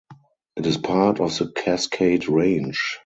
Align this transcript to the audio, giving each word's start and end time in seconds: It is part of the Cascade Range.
It 0.55 0.65
is 0.65 0.77
part 0.77 1.19
of 1.19 1.37
the 1.37 1.51
Cascade 1.51 2.27
Range. 2.27 2.97